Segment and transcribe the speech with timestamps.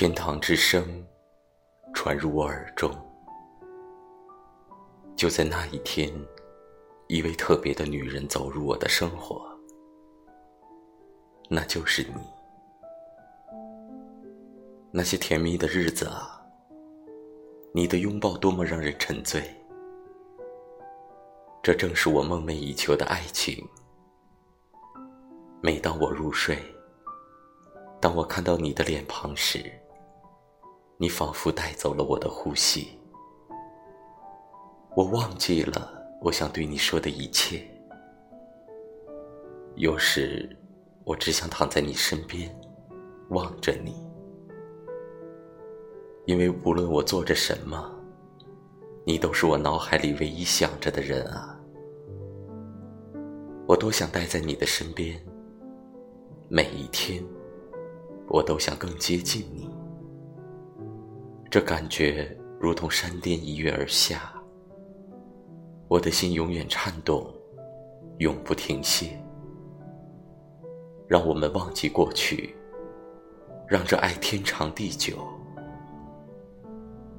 [0.00, 1.04] 天堂之声
[1.92, 2.88] 传入我耳中。
[5.16, 6.08] 就在那一天，
[7.08, 9.44] 一位特别的女人走入我的生活，
[11.48, 12.20] 那就是你。
[14.92, 16.46] 那些甜蜜的日子啊，
[17.72, 19.52] 你的拥抱多么让人沉醉。
[21.60, 23.68] 这正是我梦寐以求的爱情。
[25.60, 26.56] 每当我入睡，
[28.00, 29.68] 当我看到你的脸庞时，
[31.00, 32.98] 你仿佛带走了我的呼吸。
[34.96, 35.88] 我忘记了
[36.20, 37.64] 我想对你说的一切。
[39.76, 40.56] 有时，
[41.04, 42.52] 我只想躺在你身边，
[43.28, 43.94] 望着你，
[46.26, 47.94] 因为无论我做着什么，
[49.04, 51.56] 你都是我脑海里唯一想着的人啊。
[53.68, 55.16] 我多想待在你的身边，
[56.48, 57.24] 每一天，
[58.26, 59.77] 我都想更接近你。
[61.50, 64.30] 这感觉如同山巅一跃而下，
[65.88, 67.26] 我的心永远颤动，
[68.18, 69.18] 永不停歇。
[71.06, 72.54] 让我们忘记过去，
[73.66, 75.16] 让这爱天长地久。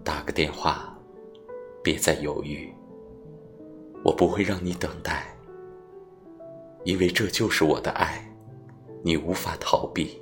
[0.03, 0.95] 打个电话，
[1.83, 2.71] 别再犹豫，
[4.05, 5.35] 我不会让你等待。
[6.83, 8.23] 因为这就是我的爱，
[9.03, 10.21] 你无法逃避。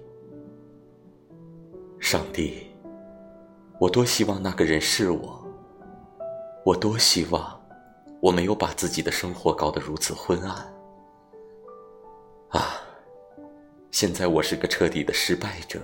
[1.99, 2.67] 上帝，
[3.79, 5.45] 我多希望那个人是我，
[6.65, 7.61] 我多希望
[8.19, 10.73] 我没有把自己的生活搞得如此昏暗。
[12.49, 12.81] 啊，
[13.91, 15.79] 现在我是个彻底的失败者。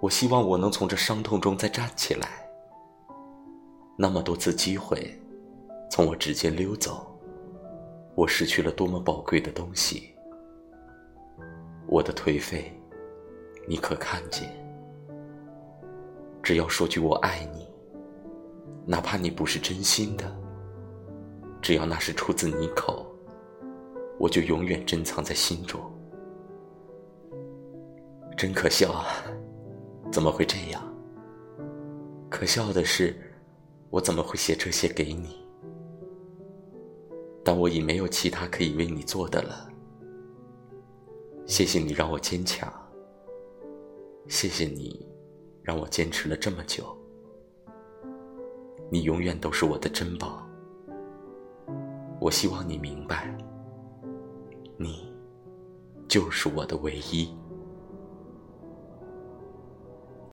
[0.00, 2.28] 我希望我能从这伤痛中再站起来。
[3.96, 5.20] 那么多次机会
[5.90, 7.04] 从我指尖溜走。
[8.14, 10.14] 我失去了多么宝贵的东西，
[11.86, 12.72] 我的颓废，
[13.68, 14.67] 你可看见？
[16.48, 17.68] 只要说句我爱你，
[18.86, 20.34] 哪怕你不是真心的，
[21.60, 23.04] 只要那是出自你口，
[24.18, 25.78] 我就永远珍藏在心中。
[28.34, 29.04] 真可笑啊！
[30.10, 30.82] 怎么会这样？
[32.30, 33.14] 可笑的是，
[33.90, 35.46] 我怎么会写这些给你？
[37.44, 39.68] 但我已没有其他可以为你做的了。
[41.44, 42.72] 谢谢你让我坚强，
[44.28, 45.06] 谢谢你
[45.68, 46.96] 让我坚持了这么久。
[48.90, 50.42] 你永远都是我的珍宝。
[52.18, 53.36] 我希望你明白，
[54.78, 55.12] 你
[56.08, 57.28] 就是我的唯一。